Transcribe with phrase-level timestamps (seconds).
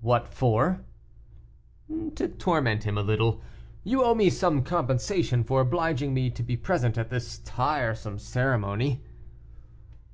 [0.00, 0.82] "What for?"
[2.14, 3.42] "To torment him a little.
[3.82, 9.02] You owe me some compensation for obliging me to be present at this tiresome ceremony."